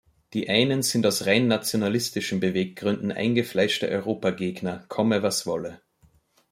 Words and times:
Die 0.33 0.49
einen 0.49 0.81
sind 0.81 1.05
aus 1.05 1.27
rein 1.27 1.45
nationalistischen 1.47 2.39
Beweggründen 2.39 3.11
eingefleischte 3.11 3.87
Europagegner, 3.87 4.83
komme 4.87 5.21
was 5.21 5.45
wolle. 5.45 5.79